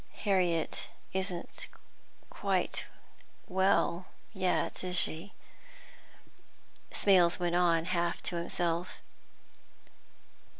[0.23, 1.67] "Harriet isn't
[2.31, 2.85] quite
[3.45, 5.31] well yet, is she?"
[6.89, 8.99] Smales went on, half to himself.